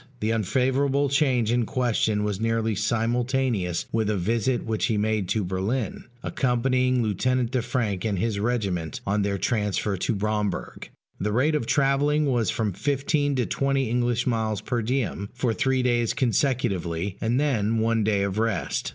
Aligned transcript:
The 0.19 0.33
unfavorable 0.33 1.09
change 1.09 1.51
in 1.51 1.67
question 1.67 2.23
was 2.23 2.41
nearly 2.41 2.73
simultaneous 2.73 3.85
with 3.91 4.09
a 4.09 4.17
visit 4.17 4.65
which 4.65 4.87
he 4.87 4.97
made 4.97 5.29
to 5.29 5.43
Berlin, 5.43 6.05
accompanying 6.23 7.03
Lieutenant 7.03 7.51
de 7.51 7.61
Franck 7.61 8.03
and 8.03 8.17
his 8.17 8.39
regiment, 8.39 8.99
on 9.05 9.21
their 9.21 9.37
transfer 9.37 9.95
to 9.97 10.15
Bromberg: 10.15 10.89
the 11.19 11.31
rate 11.31 11.53
of 11.53 11.67
travelling 11.67 12.25
was 12.25 12.49
from 12.49 12.73
fifteen 12.73 13.35
to 13.35 13.45
twenty 13.45 13.91
English 13.91 14.25
miles 14.25 14.59
per 14.61 14.81
diem, 14.81 15.29
for 15.35 15.53
three 15.53 15.83
days 15.83 16.13
consecutively, 16.15 17.17
and 17.21 17.39
then 17.39 17.77
one 17.77 18.03
day 18.03 18.23
of 18.23 18.39
rest. 18.39 18.89